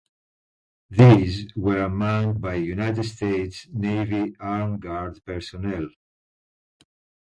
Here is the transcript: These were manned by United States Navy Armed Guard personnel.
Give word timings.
These 0.89 1.51
were 1.55 1.87
manned 1.87 2.41
by 2.41 2.55
United 2.55 3.03
States 3.03 3.67
Navy 3.71 4.35
Armed 4.39 4.81
Guard 4.81 5.23
personnel. 5.23 5.89